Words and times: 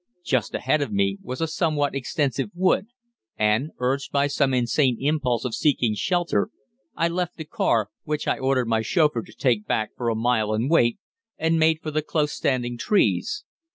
Just 0.23 0.55
ahead 0.55 0.81
of 0.81 0.91
me 0.91 1.19
was 1.21 1.41
a 1.41 1.47
somewhat 1.47 1.93
extensive 1.93 2.49
wood; 2.55 2.87
and, 3.37 3.69
urged 3.77 4.11
by 4.11 4.25
some 4.25 4.51
insane 4.51 4.97
impulse 4.99 5.45
of 5.45 5.53
seeking 5.53 5.93
shelter, 5.93 6.49
I 6.95 7.07
left 7.07 7.37
the 7.37 7.45
car, 7.45 7.91
which 8.03 8.27
I 8.27 8.39
ordered 8.39 8.67
my 8.67 8.81
chauffeur 8.81 9.21
to 9.21 9.31
take 9.35 9.67
back 9.67 9.91
for 9.95 10.09
a 10.09 10.15
mile 10.15 10.53
and 10.53 10.71
wait, 10.71 10.97
and 11.37 11.59
made 11.59 11.83
for 11.83 11.91
the 11.91 12.01
close 12.01 12.31
standing 12.31 12.79
trees. 12.79 13.43